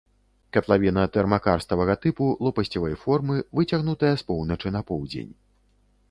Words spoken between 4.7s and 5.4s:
на поўдзень.